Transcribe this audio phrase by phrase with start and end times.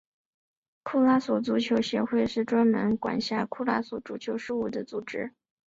[0.81, 5.31] 库拉索足球协会是专门管辖库拉索足球事务的组织。